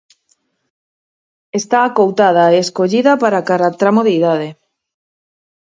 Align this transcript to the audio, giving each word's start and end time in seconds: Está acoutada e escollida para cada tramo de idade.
Está 1.59 1.79
acoutada 1.85 2.45
e 2.49 2.55
escollida 2.63 3.13
para 3.23 3.45
cada 3.49 3.69
tramo 3.79 4.01
de 4.07 4.11
idade. 4.19 4.49